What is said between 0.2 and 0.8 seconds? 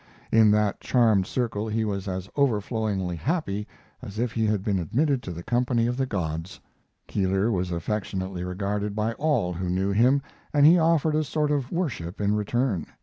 In that